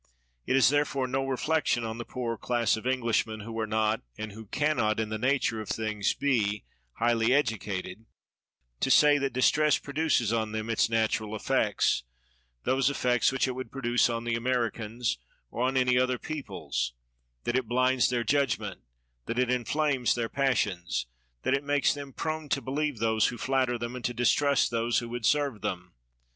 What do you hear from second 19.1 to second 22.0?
that it inflames their passions, that it makes